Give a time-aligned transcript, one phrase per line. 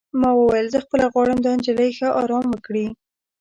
[0.21, 2.85] ما وویل: زه خپله غواړم دا نجلۍ ښه ارام وکړي.